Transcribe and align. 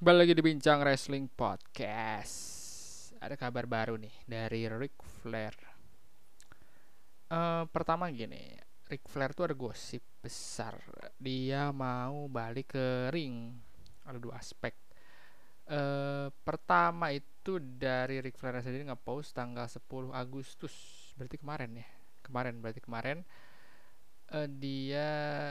Kembali 0.00 0.16
lagi 0.16 0.32
di 0.32 0.40
Bincang 0.40 0.80
Wrestling 0.80 1.28
Podcast. 1.28 2.40
Ada 3.20 3.36
kabar 3.36 3.68
baru 3.68 4.00
nih 4.00 4.14
dari 4.24 4.64
Ric 4.64 4.96
Flair. 5.20 5.52
Eh, 7.28 7.64
Pertama 7.68 8.08
gini 8.08 8.56
Ric 8.88 9.04
Flair 9.06 9.36
tuh 9.36 9.52
ada 9.52 9.56
gosip 9.56 10.00
besar. 10.24 10.80
Dia 11.20 11.68
mau 11.70 12.32
balik 12.32 12.72
ke 12.72 13.12
ring. 13.12 13.52
Ada 14.08 14.16
dua 14.16 14.40
aspek. 14.40 14.72
Eh, 15.68 16.32
Pertama 16.32 17.12
itu 17.12 17.60
dari 17.60 18.24
Ric 18.24 18.40
Flair 18.40 18.56
sendiri 18.64 18.88
nge-post 18.88 19.36
tanggal 19.36 19.68
10 19.68 20.16
Agustus. 20.16 20.72
Berarti 21.12 21.36
kemarin 21.36 21.76
ya? 21.76 21.86
Kemarin 22.24 22.64
berarti 22.64 22.80
kemarin. 22.80 23.20
Eh, 24.32 24.48
Dia 24.48 25.08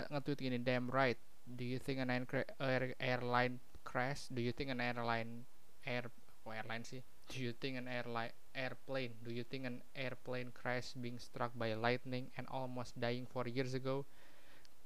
nge-tweet 0.09 0.41
gini 0.41 0.57
Damn 0.57 0.89
right. 0.89 1.21
Do 1.45 1.61
you 1.61 1.77
think 1.77 2.01
an 2.01 2.09
air- 2.09 2.25
air- 2.57 2.97
airline 2.97 3.61
crash? 3.83 4.27
Do 4.29 4.41
you 4.41 4.51
think 4.51 4.69
an 4.69 4.81
airline 4.81 5.45
air 5.85 6.07
oh, 6.45 6.51
airline 6.51 6.83
sih? 6.83 7.01
Do 7.29 7.37
you 7.37 7.53
think 7.53 7.77
an 7.77 7.85
airline 7.85 8.33
airplane? 8.57 9.13
Do 9.21 9.29
you 9.29 9.45
think 9.45 9.69
an 9.69 9.85
airplane 9.93 10.49
crash 10.51 10.97
being 10.97 11.21
struck 11.21 11.53
by 11.53 11.77
lightning 11.77 12.33
and 12.35 12.49
almost 12.49 12.97
dying 12.97 13.29
four 13.29 13.45
years 13.45 13.77
ago 13.77 14.05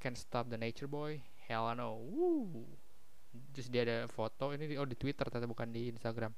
can 0.04 0.14
stop 0.20 0.52
the 0.52 0.60
nature 0.60 0.90
boy? 0.90 1.24
Hell 1.48 1.72
no. 1.76 2.04
Woo. 2.04 2.68
Terus 3.56 3.68
dia 3.72 3.82
ada 3.88 3.98
foto 4.12 4.54
ini 4.54 4.70
di, 4.70 4.76
oh 4.78 4.86
di 4.86 5.00
Twitter 5.00 5.26
ternyata 5.26 5.50
bukan 5.50 5.72
di 5.72 5.90
Instagram. 5.90 6.36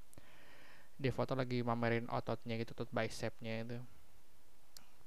Dia 0.95 1.11
foto 1.11 1.35
lagi 1.35 1.59
mamerin 1.59 2.07
ototnya 2.07 2.55
gitu, 2.55 2.71
otot 2.71 2.87
bicepnya 2.93 3.67
itu. 3.67 3.79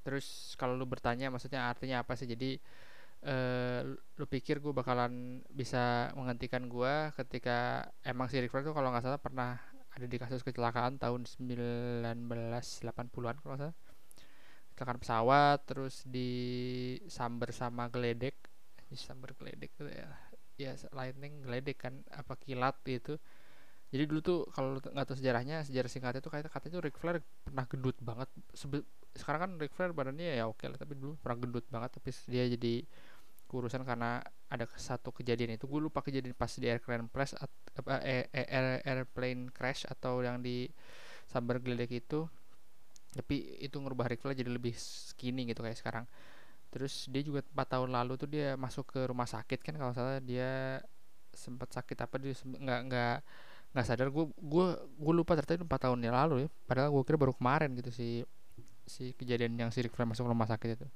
Terus 0.05 0.53
kalau 0.61 0.77
lu 0.77 0.85
bertanya 0.85 1.33
maksudnya 1.33 1.65
artinya 1.65 2.05
apa 2.05 2.13
sih? 2.13 2.29
Jadi 2.29 2.61
eh 3.19 3.83
lu 4.19 4.27
pikir 4.31 4.63
gue 4.63 4.71
bakalan 4.71 5.43
bisa 5.51 6.15
menghentikan 6.15 6.71
gue 6.71 7.11
ketika 7.19 7.83
emang 8.07 8.31
si 8.31 8.39
Ric 8.39 8.51
Flair 8.51 8.63
tuh 8.63 8.75
kalau 8.77 8.95
nggak 8.95 9.03
salah 9.03 9.19
pernah 9.19 9.59
ada 9.99 10.07
di 10.07 10.19
kasus 10.23 10.47
kecelakaan 10.47 11.03
tahun 11.03 11.27
1980-an 11.27 13.37
kalau 13.43 13.57
salah. 13.59 13.75
Kecelakaan 14.71 15.03
pesawat 15.03 15.59
terus 15.67 16.07
disamber 16.07 17.51
sama 17.51 17.91
geledek. 17.91 18.39
Disamber 18.87 19.35
geledek 19.35 19.75
tuh 19.75 19.91
ya. 19.91 20.07
Ya 20.55 20.79
lightning 20.95 21.43
geledek 21.43 21.83
kan 21.83 22.07
apa 22.15 22.39
kilat 22.39 22.79
gitu. 22.87 23.19
Jadi 23.89 24.05
dulu 24.07 24.21
tuh 24.21 24.39
kalau 24.55 24.79
nggak 24.79 25.07
tahu 25.09 25.19
sejarahnya 25.19 25.67
sejarah 25.67 25.91
singkatnya 25.91 26.23
tuh 26.23 26.31
katanya 26.31 26.53
katanya 26.53 26.73
tuh 26.79 26.85
Ric 26.87 26.97
Flair 27.01 27.19
pernah 27.43 27.67
gendut 27.67 27.99
banget. 27.99 28.31
Sebe- 28.55 28.87
sekarang 29.21 29.41
kan 29.45 29.51
Ric 29.61 29.73
Flair 29.75 29.93
badannya 29.93 30.39
ya 30.39 30.45
oke 30.49 30.65
lah 30.71 30.79
tapi 30.79 30.95
dulu 30.97 31.19
pernah 31.21 31.39
gendut 31.43 31.67
banget 31.69 31.91
tapi 31.99 32.11
dia 32.31 32.45
jadi 32.49 32.75
kurusan 33.49 33.83
karena 33.89 34.21
ada 34.53 34.69
satu 34.77 35.11
kejadian 35.11 35.57
itu. 35.57 35.65
Gue 35.65 35.81
lupa 35.81 36.05
kejadian 36.05 36.37
pas 36.37 36.53
di 36.53 36.69
airplane 36.69 37.09
crash 37.09 37.35
apa 37.41 38.01
eh, 38.05 38.29
eh, 38.33 38.47
air- 38.49 38.83
airplane 38.85 39.49
crash 39.53 39.89
atau 39.89 40.21
yang 40.21 40.45
di 40.45 40.69
sambar 41.29 41.59
geledek 41.65 42.05
itu. 42.05 42.29
Tapi 43.17 43.59
itu 43.65 43.77
ngerubah 43.81 44.07
Ric 44.13 44.21
Flair 44.21 44.37
jadi 44.37 44.53
lebih 44.53 44.77
skinny 44.77 45.49
gitu 45.49 45.65
kayak 45.65 45.81
sekarang. 45.81 46.05
Terus 46.73 47.09
dia 47.09 47.23
juga 47.25 47.41
empat 47.45 47.69
tahun 47.79 47.91
lalu 47.93 48.13
tuh 48.21 48.29
dia 48.29 48.55
masuk 48.61 48.85
ke 48.93 49.01
rumah 49.09 49.27
sakit 49.29 49.61
kan 49.65 49.75
kalau 49.81 49.93
salah 49.97 50.21
dia 50.21 50.81
sempat 51.33 51.71
sakit 51.73 51.97
apa 52.05 52.17
dia 52.21 52.35
nggak 52.45 52.81
nggak 52.89 53.17
nggak 53.73 53.87
sadar. 53.89 54.09
Gue 54.13 54.29
gue 54.37 54.67
gue 54.77 55.15
lupa 55.17 55.33
ternyata 55.37 55.57
itu 55.61 55.67
empat 55.69 55.81
tahun 55.89 56.01
yang 56.05 56.17
lalu 56.17 56.35
ya. 56.47 56.49
Padahal 56.69 56.89
gue 56.93 57.03
kira 57.09 57.19
baru 57.21 57.33
kemarin 57.37 57.73
gitu 57.81 57.91
si 57.93 58.09
si 58.89 59.15
kejadian 59.15 59.55
yang 59.57 59.71
si 59.71 59.85
Ric 59.85 59.95
Flair 59.95 60.09
masuk 60.09 60.27
rumah 60.27 60.49
sakit 60.49 60.81
itu. 60.81 60.87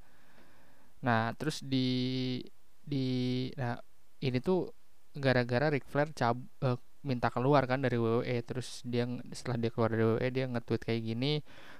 Nah 1.04 1.32
terus 1.38 1.62
di 1.62 2.40
di 2.82 3.48
nah 3.54 3.78
ini 4.22 4.38
tuh 4.42 4.72
gara-gara 5.14 5.70
Ric 5.70 5.86
Flair 5.86 6.10
cab 6.16 6.40
eh, 6.64 6.78
minta 7.02 7.28
keluar 7.34 7.66
kan 7.66 7.82
dari 7.82 7.98
WWE 7.98 8.38
terus 8.46 8.80
dia 8.86 9.04
setelah 9.34 9.58
dia 9.58 9.70
keluar 9.74 9.90
dari 9.90 10.04
WWE 10.06 10.28
dia 10.32 10.44
nge-tweet 10.48 10.82
kayak 10.82 11.02
gini. 11.04 11.32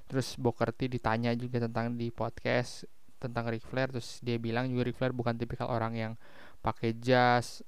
Terus 0.06 0.36
Booker 0.36 0.70
T 0.77 0.86
ditanya 0.92 1.33
juga 1.33 1.64
tentang 1.64 1.96
di 1.96 2.12
podcast 2.12 2.86
tentang 3.18 3.48
Ric 3.48 3.64
Flair. 3.67 3.89
Terus 3.90 4.20
dia 4.20 4.36
bilang 4.36 4.68
juga 4.68 4.90
Ric 4.90 4.96
Flair 4.98 5.14
bukan 5.17 5.34
tipikal 5.39 5.70
orang 5.70 5.95
yang 5.96 6.12
pakai 6.61 6.95
jas 7.01 7.64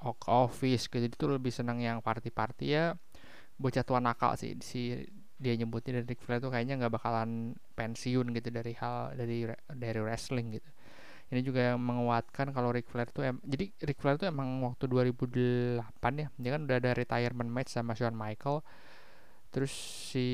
ke 0.00 0.30
office 0.32 0.88
gitu. 0.88 0.96
Jadi 1.04 1.14
tuh 1.14 1.36
lebih 1.36 1.52
senang 1.52 1.78
yang 1.82 2.00
party-party 2.00 2.66
ya 2.72 2.96
bocah 3.60 3.84
tua 3.84 4.00
nakal 4.00 4.32
sih 4.40 4.56
si 4.64 4.96
dia 5.42 5.54
nyebutnya 5.60 6.00
dari 6.00 6.06
Ric 6.12 6.20
Flair 6.24 6.40
tuh 6.44 6.52
kayaknya 6.54 6.74
nggak 6.84 6.94
bakalan 7.00 7.56
pensiun 7.78 8.26
gitu 8.36 8.48
dari 8.52 8.72
hal 8.80 9.16
dari 9.16 9.48
dari 9.72 10.00
wrestling 10.04 10.48
gitu. 10.60 10.70
Ini 11.32 11.40
juga 11.46 11.64
menguatkan 11.78 12.50
kalau 12.56 12.70
Ric 12.74 12.86
Flair 12.92 13.08
tuh 13.10 13.24
em- 13.28 13.42
jadi 13.46 13.70
Ric 13.88 13.98
Flair 14.02 14.16
tuh 14.20 14.28
emang 14.30 14.62
waktu 14.66 14.84
2008 14.90 16.12
ya 16.22 16.28
dia 16.36 16.50
kan 16.54 16.62
udah 16.66 16.76
ada 16.82 16.90
retirement 16.94 17.50
match 17.50 17.72
sama 17.76 17.92
Shawn 17.98 18.16
Michael. 18.18 18.62
Terus 19.52 19.72
si 20.12 20.28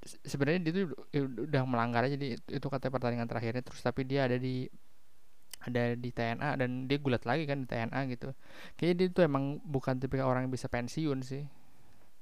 se- 0.00 0.20
sebenarnya 0.24 0.60
dia 0.64 0.72
tuh 0.76 0.84
ud- 1.24 1.40
udah 1.50 1.62
melanggar 1.68 2.02
aja 2.08 2.16
jadi 2.16 2.36
itu, 2.40 2.66
katanya 2.72 2.92
pertandingan 2.96 3.28
terakhirnya 3.28 3.62
terus 3.64 3.80
tapi 3.84 4.02
dia 4.08 4.24
ada 4.28 4.36
di 4.40 4.68
ada 5.60 5.92
di 5.92 6.08
TNA 6.08 6.56
dan 6.56 6.88
dia 6.88 6.96
gulat 6.96 7.24
lagi 7.28 7.44
kan 7.44 7.64
di 7.64 7.66
TNA 7.68 8.00
gitu. 8.08 8.32
Kayaknya 8.80 8.96
dia 8.96 9.08
tuh 9.12 9.22
emang 9.28 9.44
bukan 9.60 9.94
tipe 10.00 10.16
orang 10.24 10.48
yang 10.48 10.52
bisa 10.56 10.68
pensiun 10.72 11.20
sih 11.20 11.44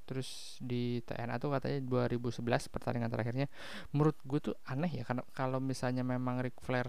terus 0.08 0.56
di 0.64 1.04
TNA 1.04 1.36
tuh 1.36 1.52
katanya 1.52 1.84
2011 1.84 2.72
pertandingan 2.72 3.12
terakhirnya 3.12 3.46
menurut 3.92 4.16
gue 4.24 4.40
tuh 4.40 4.54
aneh 4.64 4.88
ya 4.88 5.04
karena 5.04 5.20
kalau 5.36 5.60
misalnya 5.60 6.00
memang 6.00 6.40
Ric 6.40 6.56
Flair 6.64 6.88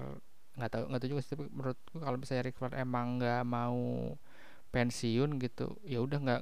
nggak 0.56 0.72
tahu 0.72 0.84
nggak 0.88 1.00
tahu 1.04 1.10
juga 1.12 1.22
sih 1.22 1.32
tapi 1.36 1.46
menurut 1.52 1.78
gue 1.92 2.00
kalau 2.00 2.18
misalnya 2.18 2.44
Ric 2.48 2.56
Flair 2.56 2.74
emang 2.80 3.20
nggak 3.20 3.44
mau 3.44 4.16
pensiun 4.72 5.30
gitu 5.44 5.76
ya 5.84 6.00
udah 6.00 6.20
nggak 6.24 6.40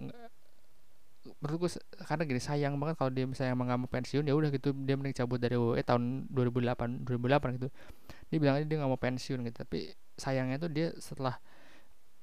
menurut 1.44 1.58
gue 1.68 1.72
karena 2.08 2.24
gini 2.24 2.42
sayang 2.42 2.74
banget 2.80 2.96
kalau 2.96 3.12
dia 3.12 3.28
misalnya 3.28 3.52
emang 3.52 3.68
nggak 3.68 3.82
mau 3.84 3.92
pensiun 3.92 4.24
ya 4.24 4.34
udah 4.34 4.50
gitu 4.54 4.72
dia 4.88 4.96
mending 4.96 5.16
cabut 5.16 5.40
dari 5.42 5.60
WWE 5.60 5.84
tahun 5.84 6.32
2008 6.32 7.04
2008 7.04 7.58
gitu. 7.60 7.68
Dia 8.32 8.38
bilang 8.40 8.56
aja 8.60 8.66
dia 8.68 8.78
nggak 8.80 8.92
mau 8.92 9.00
pensiun 9.00 9.40
gitu 9.44 9.58
tapi 9.60 9.92
sayangnya 10.16 10.58
tuh 10.58 10.72
dia 10.72 10.96
setelah 10.98 11.36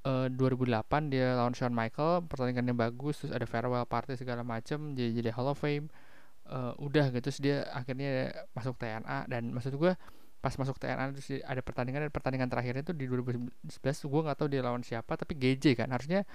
eh, 0.04 0.28
2008 0.32 1.12
dia 1.12 1.34
lawan 1.36 1.56
Shawn 1.56 1.74
Michael 1.74 2.28
pertandingannya 2.28 2.76
bagus 2.76 3.24
terus 3.24 3.32
ada 3.32 3.48
farewell 3.48 3.88
party 3.88 4.16
segala 4.20 4.44
macem 4.46 4.92
jadi 4.96 5.10
jadi 5.20 5.30
Hall 5.34 5.50
of 5.50 5.58
Fame. 5.60 5.88
Eh, 6.44 6.72
udah 6.76 7.08
gitu 7.08 7.24
terus 7.24 7.40
dia 7.40 7.64
akhirnya 7.72 8.28
masuk 8.52 8.76
TNA 8.76 9.32
dan 9.32 9.48
maksud 9.48 9.80
gue 9.80 9.96
pas 10.44 10.52
masuk 10.60 10.76
TNA 10.76 11.16
terus 11.16 11.40
ada 11.40 11.64
pertandingan 11.64 12.04
dan 12.04 12.12
pertandingan 12.12 12.48
terakhirnya 12.52 12.84
tuh 12.84 12.92
di 12.92 13.08
2011 13.08 13.80
gue 13.80 14.20
nggak 14.28 14.36
tahu 14.36 14.48
dia 14.52 14.60
lawan 14.60 14.84
siapa 14.84 15.16
tapi 15.16 15.40
GJ 15.40 15.72
kan 15.72 15.88
harusnya 15.88 16.28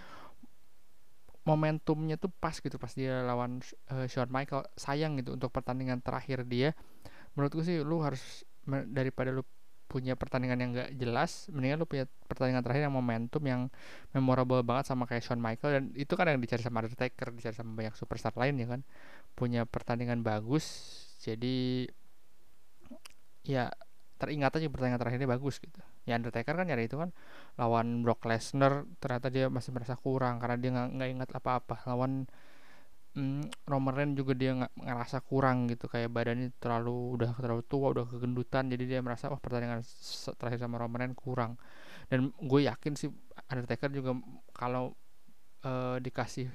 momentumnya 1.45 2.17
tuh 2.17 2.33
pas 2.41 2.57
gitu 2.57 2.81
pas 2.81 2.89
dia 2.89 3.21
lawan 3.21 3.61
eh, 3.93 4.05
Shawn 4.09 4.33
Michael 4.33 4.65
sayang 4.73 5.17
gitu 5.21 5.37
untuk 5.37 5.53
pertandingan 5.53 6.01
terakhir 6.01 6.45
dia. 6.45 6.73
Menurut 7.37 7.51
gue 7.61 7.65
sih 7.65 7.77
lu 7.85 8.01
harus 8.01 8.45
daripada 8.89 9.29
lu 9.33 9.45
punya 9.89 10.13
pertandingan 10.13 10.59
yang 10.61 10.71
gak 10.77 10.89
jelas 11.01 11.49
mendingan 11.49 11.81
lu 11.81 11.89
punya 11.89 12.05
pertandingan 12.29 12.61
terakhir 12.61 12.85
yang 12.85 12.93
momentum 12.93 13.41
yang 13.41 13.61
memorable 14.13 14.61
banget 14.61 14.85
sama 14.93 15.09
kayak 15.09 15.25
Shawn 15.25 15.41
Michael 15.41 15.71
dan 15.73 15.83
itu 15.97 16.13
kan 16.13 16.29
yang 16.29 16.37
dicari 16.37 16.61
sama 16.61 16.85
Undertaker 16.85 17.33
dicari 17.33 17.55
sama 17.57 17.73
banyak 17.73 17.97
superstar 17.97 18.37
lain 18.37 18.61
ya 18.61 18.67
kan? 18.69 18.81
Punya 19.33 19.65
pertandingan 19.65 20.21
bagus 20.21 20.65
jadi 21.25 21.89
ya 23.41 23.73
teringat 24.21 24.61
aja 24.61 24.67
pertandingan 24.69 25.01
terakhirnya 25.01 25.29
bagus 25.31 25.57
gitu. 25.57 25.81
Ya 26.05 26.21
Undertaker 26.21 26.53
kan 26.53 26.69
nyari 26.69 26.85
itu 26.85 27.01
kan 27.01 27.09
lawan 27.57 28.05
Brock 28.05 28.29
Lesnar 28.29 28.85
ternyata 29.01 29.33
dia 29.33 29.49
masih 29.49 29.73
merasa 29.73 29.97
kurang 29.97 30.37
karena 30.37 30.55
dia 30.61 30.69
nggak 30.69 31.09
ingat 31.09 31.29
apa-apa. 31.33 31.81
Lawan 31.89 32.29
mm, 33.17 33.69
Roman 33.69 34.13
juga 34.17 34.33
dia 34.37 34.51
nggak 34.57 34.73
ngerasa 34.85 35.17
kurang 35.25 35.69
gitu 35.71 35.85
kayak 35.89 36.09
badannya 36.13 36.53
terlalu 36.61 37.17
udah 37.19 37.31
terlalu 37.37 37.63
tua 37.65 37.87
udah 37.93 38.05
kegendutan 38.09 38.69
jadi 38.71 38.83
dia 38.85 38.99
merasa 39.05 39.31
wah 39.31 39.41
pertandingan 39.41 39.81
terakhir 40.37 40.59
sama 40.61 40.77
Roman 40.81 41.13
kurang. 41.17 41.57
Dan 42.09 42.33
gue 42.37 42.61
yakin 42.65 42.93
sih 42.97 43.09
Undertaker 43.49 43.89
juga 43.93 44.17
kalau 44.53 44.93
eh, 45.65 45.97
dikasih 46.01 46.49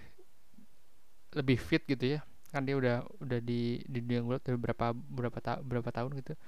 lebih 1.35 1.59
fit 1.59 1.83
gitu 1.85 2.19
ya 2.19 2.21
kan 2.55 2.62
dia 2.62 2.79
udah 2.79 3.03
udah 3.19 3.39
di 3.43 3.83
di 3.91 3.99
dunia 3.99 4.23
gulat 4.23 4.43
udah 4.47 4.61
berapa 4.62 4.87
berapa 4.95 5.39
ta 5.43 5.59
berapa 5.59 5.91
tahun 5.91 6.23
gitu 6.23 6.39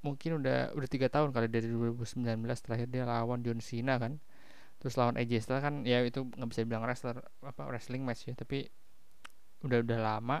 mungkin 0.00 0.40
udah 0.40 0.72
udah 0.72 0.88
tiga 0.88 1.12
tahun 1.12 1.28
kali 1.36 1.52
dari 1.52 1.68
2019 1.68 2.24
terakhir 2.64 2.88
dia 2.88 3.04
lawan 3.04 3.44
John 3.44 3.60
Cena 3.60 4.00
kan 4.00 4.16
terus 4.80 4.96
lawan 4.96 5.20
AJ 5.20 5.44
Styles 5.44 5.60
kan 5.60 5.84
ya 5.84 6.00
itu 6.00 6.24
nggak 6.24 6.48
bisa 6.48 6.64
bilang 6.64 6.88
wrestler 6.88 7.20
apa 7.44 7.68
wrestling 7.68 8.00
match 8.00 8.24
ya 8.24 8.32
tapi 8.32 8.72
udah 9.64 9.78
udah 9.84 9.98
lama. 10.00 10.38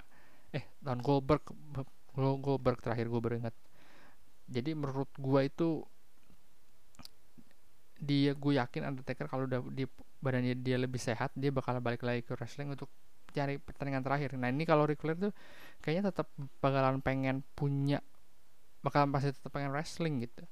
Eh 0.50 0.64
lawan 0.84 1.00
Goldberg 1.04 1.44
Gol- 2.14 2.42
Goldberg 2.42 2.78
terakhir 2.82 3.06
gue 3.06 3.20
baru 3.22 3.34
ingat. 3.46 3.54
Jadi 4.50 4.70
menurut 4.74 5.10
gua 5.14 5.46
itu 5.46 5.86
dia 8.00 8.32
gue 8.32 8.52
yakin 8.56 8.82
Undertaker 8.88 9.28
kalau 9.28 9.44
udah 9.44 9.60
di 9.70 9.84
badannya 10.24 10.56
dia 10.56 10.80
lebih 10.80 10.96
sehat 11.00 11.32
dia 11.36 11.52
bakal 11.52 11.76
balik 11.84 12.00
lagi 12.00 12.24
ke 12.24 12.32
wrestling 12.36 12.72
untuk 12.72 12.88
cari 13.30 13.60
pertandingan 13.60 14.02
terakhir. 14.02 14.34
Nah 14.40 14.50
ini 14.50 14.64
kalau 14.66 14.88
Ric 14.88 14.98
Flair 14.98 15.16
tuh 15.20 15.32
kayaknya 15.84 16.10
tetap 16.10 16.26
bakalan 16.58 16.98
pengen 17.04 17.46
punya 17.54 18.02
bakalan 18.80 19.12
pasti 19.12 19.36
tetap 19.36 19.52
pengen 19.52 19.70
wrestling 19.70 20.24
gitu. 20.24 20.42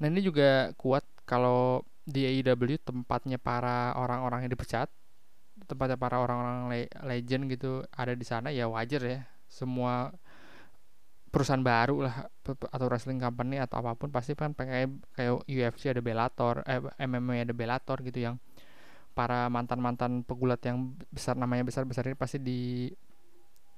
Nah 0.00 0.06
ini 0.08 0.22
juga 0.22 0.70
kuat 0.78 1.02
kalau 1.26 1.82
di 2.06 2.22
AEW 2.22 2.78
tempatnya 2.78 3.36
para 3.36 3.92
orang-orang 3.98 4.46
yang 4.46 4.52
dipecat 4.54 4.86
tempatnya 5.64 5.96
para 5.96 6.20
orang-orang 6.20 6.68
le 6.68 6.80
legend 7.08 7.48
gitu 7.48 7.80
ada 7.96 8.12
di 8.12 8.26
sana 8.28 8.52
ya 8.52 8.68
wajar 8.68 9.00
ya. 9.00 9.20
Semua 9.48 10.12
perusahaan 11.32 11.60
baru 11.60 12.08
lah 12.08 12.32
atau 12.46 12.86
wrestling 12.88 13.20
company 13.20 13.60
atau 13.60 13.84
apa 13.84 13.92
pun 13.98 14.08
pasti 14.08 14.32
kan 14.32 14.56
pengen 14.56 15.04
kayak 15.12 15.44
UFC 15.44 15.92
ada 15.92 16.00
Bellator 16.00 16.64
eh, 16.64 16.80
MMA 17.04 17.44
ada 17.44 17.52
Bellator 17.52 18.00
gitu 18.00 18.24
yang 18.24 18.40
para 19.12 19.48
mantan-mantan 19.52 20.24
pegulat 20.24 20.60
yang 20.64 20.96
besar 21.12 21.36
namanya 21.36 21.64
besar-besar 21.64 22.08
ini 22.08 22.16
pasti 22.16 22.40
di 22.40 22.88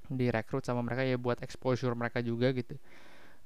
direkrut 0.06 0.62
sama 0.62 0.86
mereka 0.86 1.02
ya 1.02 1.18
buat 1.18 1.42
exposure 1.42 1.94
mereka 1.98 2.22
juga 2.22 2.50
gitu 2.54 2.78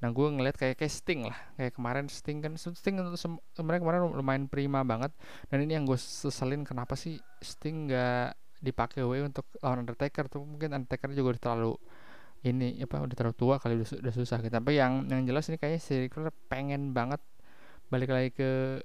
nah 0.03 0.11
gue 0.11 0.27
ngeliat 0.27 0.59
kayak 0.59 0.83
kayak 0.83 0.91
Sting 0.91 1.31
lah. 1.31 1.39
Kayak 1.55 1.79
kemarin 1.79 2.11
Sting 2.11 2.43
kan 2.43 2.53
Sting 2.59 2.99
sebenarnya 3.55 3.81
kemarin 3.81 4.01
lumayan 4.11 4.45
prima 4.51 4.83
banget. 4.83 5.15
Dan 5.47 5.63
ini 5.63 5.79
yang 5.79 5.87
gue 5.87 5.95
seselin 5.95 6.67
kenapa 6.67 6.99
sih 6.99 7.23
Sting 7.39 7.87
nggak 7.87 8.35
dipakai 8.59 9.07
W 9.07 9.23
untuk 9.23 9.47
lawan 9.63 9.87
Undertaker 9.87 10.27
tuh. 10.27 10.43
Mungkin 10.43 10.75
Undertaker 10.75 11.15
juga 11.15 11.39
udah 11.39 11.43
terlalu 11.43 11.73
ini 12.43 12.83
apa 12.83 12.99
udah 13.07 13.15
terlalu 13.15 13.37
tua 13.39 13.55
kali 13.63 13.79
udah, 13.79 13.89
udah 14.03 14.15
susah 14.15 14.43
gitu. 14.43 14.51
Tapi 14.51 14.75
yang 14.75 15.07
yang 15.07 15.23
jelas 15.23 15.47
ini 15.47 15.57
kayaknya 15.63 16.11
Rickler 16.11 16.35
pengen 16.51 16.91
banget 16.91 17.23
balik 17.87 18.11
lagi 18.11 18.35
ke 18.35 18.83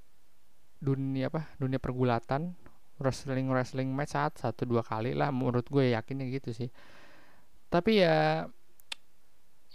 dunia 0.78 1.26
apa 1.26 1.50
dunia 1.58 1.82
pergulatan 1.82 2.54
wrestling 3.02 3.50
wrestling 3.50 3.90
match 3.90 4.14
saat 4.14 4.38
satu 4.38 4.62
dua 4.62 4.86
kali 4.86 5.10
lah 5.10 5.34
menurut 5.34 5.66
gue 5.66 5.94
yakinnya 5.98 6.30
gitu 6.30 6.54
sih. 6.54 6.70
Tapi 7.66 8.06
ya 8.06 8.46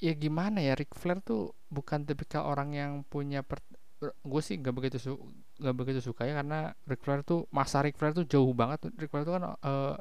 ya 0.03 0.11
gimana 0.19 0.59
ya 0.59 0.75
Ric 0.75 0.91
Flair 0.99 1.23
tuh 1.23 1.55
bukan 1.71 2.03
tipikal 2.03 2.43
orang 2.43 2.75
yang 2.75 2.91
punya 3.07 3.39
per, 3.39 3.63
gue 4.03 4.41
sih 4.43 4.59
gak 4.59 4.75
begitu 4.75 4.99
su 4.99 5.15
gak 5.63 5.75
begitu 5.79 6.03
suka 6.03 6.27
ya 6.27 6.35
karena 6.43 6.75
Ric 6.83 6.99
Flair 6.99 7.23
tuh 7.23 7.47
masa 7.55 7.79
Ric 7.79 7.95
Flair 7.95 8.11
tuh 8.11 8.27
jauh 8.27 8.51
banget. 8.51 8.91
Ric 8.99 9.07
Flair 9.07 9.23
tuh 9.23 9.39
kan 9.39 9.55
uh, 9.55 9.95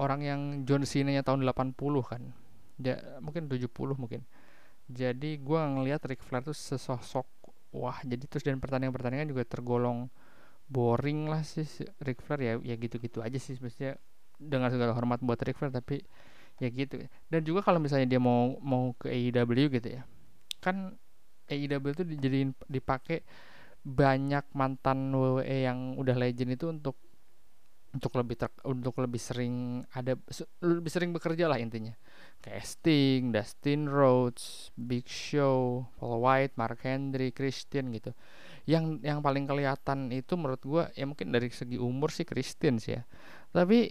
orang 0.00 0.20
yang 0.24 0.40
John 0.64 0.88
Cena 0.88 1.12
nya 1.12 1.20
tahun 1.20 1.44
80 1.44 1.76
kan. 2.08 2.22
Ya, 2.80 2.96
mungkin 3.20 3.52
70 3.52 3.68
mungkin. 4.00 4.24
Jadi 4.88 5.36
gue 5.36 5.60
ngelihat 5.60 6.00
Ric 6.08 6.24
Flair 6.24 6.40
tuh 6.40 6.56
sesosok 6.56 7.28
wah 7.68 8.00
jadi 8.00 8.24
terus 8.24 8.48
dan 8.48 8.56
pertandingan-pertandingan 8.64 9.28
juga 9.28 9.44
tergolong 9.44 10.08
boring 10.72 11.28
lah 11.28 11.44
sih 11.44 11.68
Ric 12.00 12.24
Flair 12.24 12.40
ya 12.40 12.52
ya 12.64 12.74
gitu-gitu 12.80 13.20
aja 13.20 13.36
sih. 13.36 13.60
Sebenarnya 13.60 14.00
dengan 14.40 14.72
segala 14.72 14.96
hormat 14.96 15.20
buat 15.20 15.36
Ric 15.44 15.60
Flair 15.60 15.68
tapi 15.68 16.00
ya 16.58 16.68
gitu 16.70 16.98
dan 17.30 17.40
juga 17.46 17.62
kalau 17.62 17.78
misalnya 17.78 18.06
dia 18.06 18.20
mau 18.22 18.58
mau 18.62 18.94
ke 18.98 19.10
AEW 19.10 19.70
gitu 19.78 19.88
ya 19.98 20.02
kan 20.58 20.98
AEW 21.48 21.84
itu 21.94 22.04
dijadiin 22.04 22.50
dipakai 22.66 23.22
banyak 23.86 24.44
mantan 24.52 25.14
WWE 25.14 25.64
yang 25.64 25.96
udah 25.96 26.16
legend 26.18 26.50
itu 26.58 26.66
untuk 26.68 26.98
untuk 27.88 28.12
lebih 28.20 28.36
ter, 28.36 28.52
untuk 28.68 29.00
lebih 29.00 29.16
sering 29.16 29.80
ada 29.96 30.12
lebih 30.60 30.92
sering 30.92 31.10
bekerja 31.16 31.48
lah 31.48 31.56
intinya 31.56 31.96
kayak 32.44 32.62
Sting, 32.62 33.32
Dustin 33.32 33.88
Rhodes, 33.88 34.70
Big 34.76 35.08
Show, 35.08 35.88
Paul 35.96 36.20
White, 36.22 36.54
Mark 36.54 36.84
Henry, 36.84 37.34
Christian 37.34 37.90
gitu. 37.90 38.14
Yang 38.68 39.00
yang 39.02 39.24
paling 39.24 39.48
kelihatan 39.48 40.12
itu 40.12 40.36
menurut 40.36 40.62
gue 40.62 40.84
ya 40.94 41.08
mungkin 41.08 41.32
dari 41.32 41.48
segi 41.50 41.80
umur 41.80 42.12
sih 42.12 42.28
Christian 42.28 42.78
sih 42.78 43.00
ya. 43.00 43.02
Tapi 43.50 43.90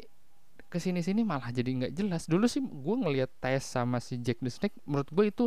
ke 0.68 0.78
sini 0.84 1.00
sini 1.00 1.24
malah 1.24 1.50
jadi 1.52 1.68
nggak 1.68 1.94
jelas. 1.96 2.28
Dulu 2.28 2.46
sih 2.46 2.60
gue 2.64 2.96
ngelihat 3.00 3.32
tes 3.40 3.64
sama 3.64 4.04
si 4.04 4.20
Jack 4.20 4.44
the 4.44 4.52
Snake 4.52 4.76
menurut 4.84 5.10
gue 5.12 5.26
itu 5.32 5.46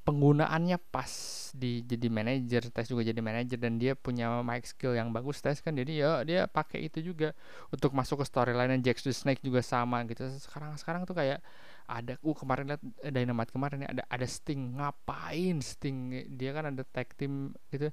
penggunaannya 0.00 0.80
pas 0.90 1.12
di 1.52 1.84
jadi 1.84 2.08
manajer 2.08 2.72
tes 2.72 2.88
juga 2.88 3.04
jadi 3.04 3.20
manajer 3.20 3.60
dan 3.60 3.76
dia 3.76 3.92
punya 3.92 4.40
mic 4.40 4.64
skill 4.64 4.96
yang 4.96 5.12
bagus. 5.12 5.44
Tes 5.44 5.60
kan 5.60 5.76
jadi 5.76 5.92
ya 5.92 6.10
dia 6.24 6.40
pakai 6.48 6.88
itu 6.88 7.04
juga 7.12 7.36
untuk 7.68 7.92
masuk 7.92 8.22
ke 8.22 8.26
storyline 8.26 8.80
Jack 8.80 9.02
the 9.04 9.12
Snake 9.12 9.44
juga 9.44 9.60
sama 9.60 10.02
gitu. 10.08 10.24
Sekarang 10.40 10.74
sekarang 10.80 11.02
tuh 11.04 11.14
kayak 11.18 11.44
ada 11.90 12.14
uh 12.22 12.36
kemarin 12.38 12.74
lihat 12.74 12.82
eh, 13.02 13.12
Dynamite 13.12 13.52
kemarin 13.52 13.78
ada 13.86 14.02
ada 14.08 14.26
Sting. 14.26 14.78
Ngapain 14.78 15.58
Sting? 15.60 15.96
Dia 16.38 16.50
kan 16.56 16.72
ada 16.72 16.82
tag 16.86 17.12
team 17.18 17.52
gitu. 17.68 17.92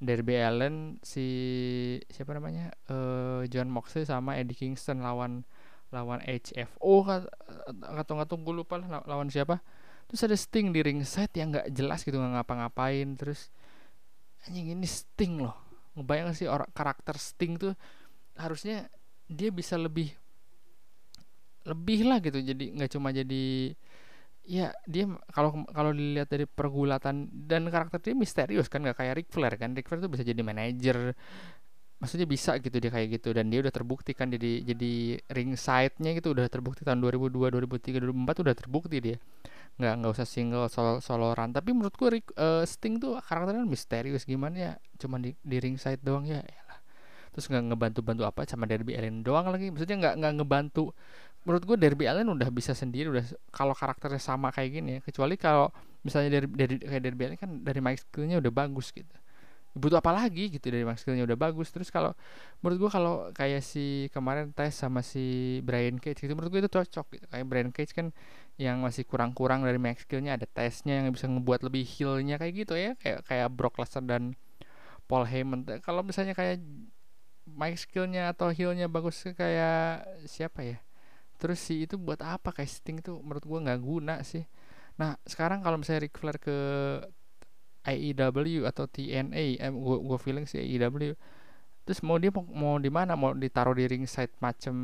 Derby 0.00 0.40
Allen 0.40 0.96
si 1.04 1.26
siapa 2.08 2.32
namanya? 2.32 2.72
Uh, 2.88 3.44
John 3.52 3.68
Moxley 3.68 4.08
sama 4.08 4.40
Eddie 4.40 4.56
Kingston 4.56 5.04
lawan 5.04 5.44
lawan 5.90 6.22
HFO 6.22 7.06
atau 7.98 8.12
nggak 8.14 8.30
gue 8.30 8.54
lupa 8.54 8.78
lah 8.78 9.02
lawan 9.06 9.26
siapa. 9.30 9.58
Terus 10.10 10.26
ada 10.26 10.36
Sting 10.38 10.74
di 10.74 10.82
ring 10.82 11.02
set 11.06 11.34
yang 11.38 11.54
nggak 11.54 11.70
jelas 11.70 12.02
gitu 12.02 12.18
nggak 12.18 12.42
ngapa-ngapain 12.42 13.14
terus 13.14 13.50
anjing 14.46 14.74
ini 14.74 14.86
Sting 14.86 15.42
loh. 15.42 15.54
Ngebayang 15.94 16.34
sih 16.34 16.50
orang 16.50 16.70
karakter 16.70 17.14
Sting 17.18 17.58
tuh 17.58 17.74
harusnya 18.38 18.90
dia 19.30 19.54
bisa 19.54 19.78
lebih 19.78 20.10
lebih 21.66 22.06
lah 22.06 22.18
gitu. 22.18 22.42
Jadi 22.42 22.74
nggak 22.74 22.90
cuma 22.90 23.14
jadi 23.14 23.74
ya 24.40 24.74
dia 24.88 25.06
kalau 25.30 25.62
kalau 25.70 25.94
dilihat 25.94 26.26
dari 26.26 26.48
pergulatan 26.48 27.30
dan 27.30 27.70
karakter 27.70 28.00
dia 28.02 28.16
misterius 28.18 28.66
kan 28.66 28.82
nggak 28.82 28.98
kayak 28.98 29.14
Ric 29.22 29.28
Flair 29.30 29.54
kan. 29.54 29.76
Ric 29.76 29.86
Flair 29.86 30.02
tuh 30.02 30.10
bisa 30.10 30.26
jadi 30.26 30.42
manajer 30.42 31.14
maksudnya 32.00 32.26
bisa 32.26 32.56
gitu 32.58 32.76
dia 32.80 32.90
kayak 32.90 33.20
gitu. 33.20 33.30
Dan 33.36 33.52
dia 33.52 33.60
udah 33.62 33.72
terbukti 33.72 34.16
kan 34.16 34.32
jadi 34.32 34.64
jadi 34.64 35.20
ring 35.36 35.54
side-nya 35.54 36.16
gitu 36.16 36.32
udah 36.34 36.48
terbukti 36.48 36.82
tahun 36.82 36.98
2002 37.04 37.52
2003 37.54 38.00
2004 38.08 38.44
udah 38.44 38.54
terbukti 38.56 38.96
dia. 38.98 39.16
Nggak 39.78 39.92
nggak 40.02 40.12
usah 40.16 40.26
single 40.26 40.66
solo 40.72 40.98
solo 41.04 41.32
run 41.36 41.52
tapi 41.52 41.70
menurut 41.76 41.94
gue 41.94 42.08
uh, 42.40 42.64
Sting 42.64 42.98
tuh 42.98 43.20
karakternya 43.20 43.64
misterius. 43.68 44.24
Gimana 44.24 44.56
ya 44.56 44.72
cuma 44.98 45.20
di, 45.20 45.36
di 45.44 45.56
ring 45.60 45.76
side 45.76 46.00
doang 46.02 46.26
ya 46.26 46.40
lah 46.42 46.78
terus 47.30 47.46
nggak 47.46 47.62
ngebantu 47.70 48.00
bantu 48.02 48.22
apa 48.26 48.42
sama 48.42 48.66
Derby 48.66 48.98
Allen 48.98 49.22
doang 49.22 49.46
lagi. 49.54 49.70
Maksudnya 49.70 49.96
nggak 50.02 50.14
nggak 50.18 50.32
ngebantu. 50.42 50.90
Menurut 51.46 51.62
gue 51.64 51.76
Derby 51.78 52.04
Allen 52.10 52.26
udah 52.26 52.50
bisa 52.50 52.74
sendiri 52.74 53.08
udah 53.08 53.24
kalau 53.54 53.72
karakternya 53.72 54.18
sama 54.18 54.50
kayak 54.50 54.70
gini 54.74 54.90
ya. 54.98 55.00
Kecuali 55.00 55.38
kalau 55.38 55.70
misalnya 56.02 56.40
dari 56.40 56.46
dari 56.50 56.74
kayak 56.80 57.02
Derby 57.04 57.22
Allen 57.28 57.38
kan 57.38 57.50
dari 57.62 57.80
mic 57.84 58.02
skillnya 58.02 58.40
udah 58.40 58.52
bagus 58.52 58.90
gitu 58.90 59.14
butuh 59.70 60.02
apa 60.02 60.10
lagi 60.10 60.50
gitu 60.50 60.66
dari 60.66 60.82
max 60.82 61.06
skillnya 61.06 61.22
udah 61.22 61.38
bagus. 61.38 61.70
Terus 61.70 61.88
kalau 61.94 62.10
menurut 62.62 62.78
gua 62.86 62.90
kalau 62.90 63.14
kayak 63.30 63.62
si 63.62 64.10
kemarin 64.10 64.50
tes 64.50 64.74
sama 64.74 65.00
si 65.06 65.58
Brian 65.62 65.96
Cage 66.02 66.26
gitu 66.26 66.34
menurut 66.34 66.50
gua 66.50 66.60
itu 66.66 66.72
cocok 66.72 67.06
gitu. 67.14 67.26
Kayak 67.30 67.46
Brian 67.46 67.70
Cage 67.70 67.92
kan 67.94 68.06
yang 68.58 68.82
masih 68.82 69.06
kurang-kurang 69.06 69.62
dari 69.62 69.78
max 69.78 70.04
skillnya 70.04 70.34
ada 70.34 70.46
tesnya 70.50 71.00
yang 71.00 71.14
bisa 71.14 71.30
ngebuat 71.30 71.66
lebih 71.70 71.86
healnya 71.86 72.36
kayak 72.36 72.54
gitu 72.66 72.74
ya. 72.74 72.98
Kayak 72.98 73.22
kayak 73.26 73.48
Brock 73.54 73.78
Lesnar 73.78 74.04
dan 74.06 74.34
Paul 75.06 75.26
Heyman. 75.26 75.66
Kalau 75.86 76.02
misalnya 76.02 76.34
kayak 76.34 76.58
max 77.46 77.86
skillnya 77.86 78.34
atau 78.34 78.50
healnya 78.50 78.90
bagus 78.90 79.22
kayak 79.22 80.02
siapa 80.26 80.66
ya? 80.66 80.78
Terus 81.38 81.62
si 81.62 81.86
itu 81.86 81.94
buat 81.96 82.20
apa? 82.20 82.50
Kayak 82.50 82.70
Sting 82.74 82.98
itu 83.00 83.16
menurut 83.22 83.44
gua 83.46 83.58
nggak 83.62 83.80
guna 83.80 84.14
sih. 84.26 84.42
Nah 84.98 85.16
sekarang 85.24 85.62
kalau 85.64 85.78
misalnya 85.80 86.04
Ric 86.04 86.14
Flair 86.18 86.36
ke 86.36 86.56
AEW 87.84 88.68
atau 88.68 88.84
TNA 88.84 89.56
eh, 89.56 89.72
gua 89.72 89.96
gua 90.00 90.18
feeling 90.20 90.44
sih 90.44 90.60
AEW 90.60 91.16
terus 91.88 92.06
mau 92.06 92.20
dia 92.20 92.30
mau, 92.30 92.44
mau 92.46 92.74
di 92.76 92.92
mana? 92.92 93.16
Mau 93.16 93.34
ditaruh 93.34 93.74
di 93.74 93.88
ringside 93.88 94.30
macam 94.38 94.74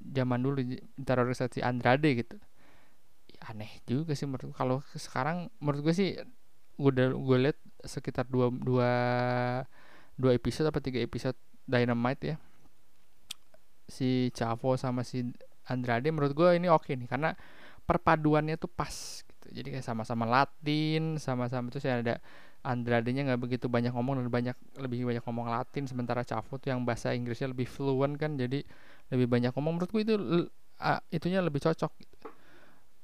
zaman 0.00 0.38
dulu 0.40 0.62
ditaruh 0.96 1.26
di 1.26 1.28
ringside 1.34 1.52
si 1.52 1.60
Andrade 1.60 2.10
gitu. 2.16 2.36
Ya, 3.28 3.52
aneh 3.52 3.82
juga 3.84 4.14
sih 4.16 4.24
menurut 4.24 4.54
kalau 4.56 4.80
sekarang 4.94 5.52
menurut 5.60 5.90
gue 5.90 5.94
sih 5.94 6.16
gue 6.80 6.90
udah 6.96 7.12
gue 7.12 7.36
liat 7.50 7.58
sekitar 7.84 8.24
dua 8.30 8.48
dua 8.48 8.90
dua 10.16 10.32
episode 10.32 10.70
apa 10.70 10.80
tiga 10.80 11.02
episode 11.02 11.36
Dynamite 11.66 12.22
ya. 12.24 12.36
Si 13.90 14.30
Chavo 14.32 14.78
sama 14.78 15.02
si 15.02 15.26
Andrade 15.66 16.08
menurut 16.14 16.32
gue 16.32 16.48
ini 16.56 16.70
oke 16.70 16.88
okay 16.88 16.94
nih 16.94 17.10
karena 17.10 17.34
perpaduannya 17.84 18.56
tuh 18.56 18.70
pas 18.70 19.22
gitu. 19.46 19.62
Jadi 19.62 19.78
kayak 19.78 19.86
sama-sama 19.86 20.26
Latin 20.26 21.22
sama-sama 21.22 21.70
terus 21.70 21.86
ya 21.86 22.02
ada 22.02 22.18
Andrade-nya 22.66 23.22
nggak 23.30 23.40
begitu 23.40 23.70
banyak 23.70 23.94
ngomong 23.94 24.18
dan 24.18 24.26
banyak 24.26 24.56
lebih 24.82 25.06
banyak 25.06 25.22
ngomong 25.22 25.46
Latin 25.46 25.86
sementara 25.86 26.26
Chavo 26.26 26.58
tuh 26.58 26.74
yang 26.74 26.82
bahasa 26.82 27.14
Inggrisnya 27.14 27.54
lebih 27.54 27.70
fluent 27.70 28.18
kan 28.18 28.34
jadi 28.34 28.66
lebih 29.14 29.26
banyak 29.30 29.54
ngomong. 29.54 29.78
Menurutku 29.78 30.02
itu 30.02 30.18
uh, 30.18 31.00
itunya 31.14 31.38
lebih 31.38 31.62
cocok 31.62 31.92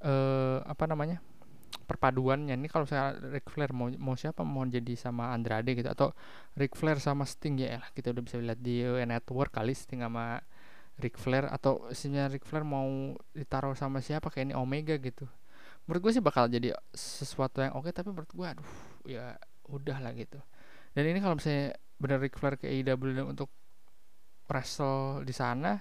uh, 0.03 0.67
apa 0.67 0.85
namanya 0.91 1.23
perpaduannya. 1.87 2.59
Ini 2.59 2.67
kalau 2.67 2.91
saya 2.91 3.15
Ric 3.15 3.47
Flair 3.47 3.71
mau 3.71 3.87
mau 4.03 4.19
siapa 4.19 4.43
mau 4.43 4.67
jadi 4.67 4.99
sama 4.99 5.31
Andrade 5.31 5.79
gitu 5.79 5.87
atau 5.87 6.11
Ric 6.59 6.75
Flair 6.75 6.99
sama 6.99 7.23
Sting 7.23 7.63
ya 7.63 7.79
lah 7.79 7.89
kita 7.95 8.11
udah 8.11 8.23
bisa 8.27 8.43
lihat 8.43 8.59
di 8.59 8.83
network 9.07 9.55
kali 9.55 9.79
Sting 9.79 10.03
sama 10.03 10.43
Ric 10.99 11.17
Flair 11.17 11.49
atau 11.49 11.89
sebenarnya 11.95 12.35
Ric 12.35 12.45
Flair 12.45 12.67
mau 12.67 13.17
ditaruh 13.33 13.79
sama 13.79 14.05
siapa 14.05 14.29
kayak 14.29 14.53
ini 14.53 14.55
Omega 14.59 14.95
gitu 15.01 15.25
menurut 15.87 16.01
gue 16.09 16.13
sih 16.15 16.25
bakal 16.25 16.47
jadi 16.47 16.77
sesuatu 16.95 17.59
yang 17.59 17.75
oke 17.75 17.91
tapi 17.91 18.15
menurut 18.15 18.31
gue 18.31 18.47
aduh 18.47 18.71
ya 19.07 19.35
udah 19.71 19.99
lah 19.99 20.13
gitu. 20.15 20.39
Dan 20.93 21.09
ini 21.09 21.19
kalau 21.19 21.39
misalnya 21.39 21.75
benar 21.97 22.19
Ric 22.21 22.37
Flair 22.37 22.59
ke 22.61 22.69
AEW 22.69 23.25
untuk 23.25 23.49
wrestle 24.51 25.25
di 25.25 25.33
sana 25.33 25.81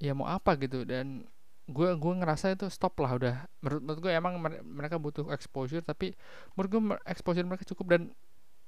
ya 0.00 0.12
mau 0.16 0.26
apa 0.28 0.56
gitu. 0.58 0.82
Dan 0.82 1.24
gue 1.70 1.88
gue 1.94 2.12
ngerasa 2.18 2.52
itu 2.52 2.66
stop 2.68 2.98
lah 3.00 3.14
udah. 3.16 3.34
Menurut, 3.62 3.80
menurut 3.84 4.00
gue 4.02 4.12
emang 4.12 4.34
mereka 4.66 4.98
butuh 4.98 5.30
exposure 5.30 5.84
tapi 5.84 6.12
menurut 6.56 6.68
gue 6.68 6.82
exposure 7.06 7.46
mereka 7.46 7.64
cukup. 7.68 7.96
Dan 7.96 8.02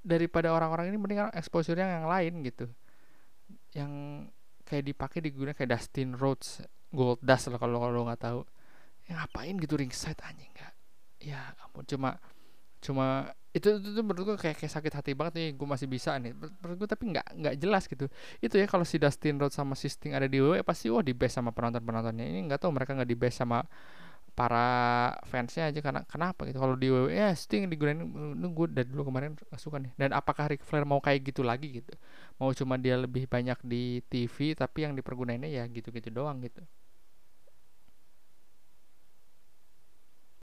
daripada 0.03 0.51
orang-orang 0.51 0.91
ini 0.91 0.99
mending 0.99 1.21
exposure 1.35 1.77
yang 1.77 1.91
yang 2.03 2.07
lain 2.07 2.33
gitu. 2.47 2.67
Yang 3.75 3.93
kayak 4.62 4.85
dipakai 4.89 5.19
digunakan 5.21 5.57
kayak 5.57 5.77
Dustin 5.77 6.15
Rhodes 6.17 6.62
Gold 6.93 7.21
Dust 7.25 7.51
lah 7.51 7.59
kalau 7.59 7.89
lo 7.89 8.05
nggak 8.07 8.21
tahu 8.21 8.41
ngapain 9.16 9.54
gitu 9.59 9.75
ringside 9.78 10.19
anjing? 10.25 10.50
Nggak. 10.52 10.73
Ya 11.23 11.40
ampun 11.62 11.85
cuma 11.87 12.19
cuma 12.83 13.31
itu 13.52 13.69
itu, 13.69 13.88
itu 13.95 14.00
menurut 14.00 14.35
gue 14.35 14.37
kayak, 14.40 14.57
kayak 14.64 14.73
sakit 14.73 14.92
hati 14.97 15.12
banget 15.12 15.33
nih 15.38 15.49
gue 15.54 15.69
masih 15.69 15.87
bisa 15.87 16.16
nih. 16.16 16.33
Menurut 16.35 16.76
gue 16.83 16.88
tapi 16.88 17.04
nggak 17.12 17.26
nggak 17.37 17.54
jelas 17.61 17.85
gitu. 17.85 18.09
Itu 18.40 18.54
ya 18.57 18.66
kalau 18.66 18.83
si 18.88 18.97
Dustin 18.97 19.37
Rhodes 19.37 19.54
sama 19.54 19.76
si 19.76 19.92
Sting 19.92 20.16
ada 20.16 20.25
di 20.25 20.40
WWE 20.40 20.64
pasti 20.64 20.88
wah 20.88 21.04
di 21.04 21.12
best 21.12 21.37
sama 21.37 21.52
penonton 21.52 21.85
penontonnya 21.85 22.25
ini 22.25 22.49
nggak 22.49 22.64
tahu 22.64 22.73
mereka 22.73 22.97
nggak 22.97 23.11
di 23.12 23.16
best 23.19 23.45
sama 23.45 23.61
para 24.33 25.12
fansnya 25.28 25.69
aja 25.69 25.81
karena 25.85 26.00
kenapa 26.09 26.49
gitu. 26.49 26.57
Kalau 26.57 26.75
di 26.81 26.88
WWE 26.88 27.12
ya 27.12 27.31
Sting 27.37 27.69
digunain 27.69 28.00
ini 28.00 28.49
gue 28.49 28.66
dari 28.73 28.88
dulu 28.88 29.12
kemarin 29.12 29.37
suka 29.61 29.76
nih. 29.76 29.92
Dan 30.00 30.16
apakah 30.16 30.49
Ric 30.49 30.64
Flair 30.64 30.88
mau 30.88 30.99
kayak 31.04 31.21
gitu 31.28 31.45
lagi 31.45 31.85
gitu? 31.85 31.92
Mau 32.40 32.57
cuma 32.57 32.81
dia 32.81 32.97
lebih 32.97 33.28
banyak 33.28 33.61
di 33.61 34.00
TV 34.09 34.57
tapi 34.57 34.88
yang 34.88 34.97
dipergunainnya 34.97 35.52
ya 35.52 35.69
gitu-gitu 35.69 36.09
doang 36.09 36.40
gitu 36.40 36.64